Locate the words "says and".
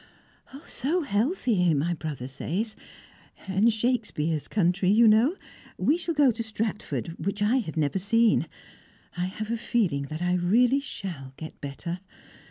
2.27-3.71